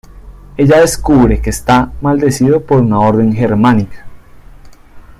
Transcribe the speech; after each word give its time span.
Ella 0.57 0.79
descubre 0.79 1.43
que 1.43 1.51
está 1.51 1.91
maldecido 2.01 2.61
por 2.63 2.79
una 2.81 2.97
orden 2.97 3.31
germánica. 3.35 4.07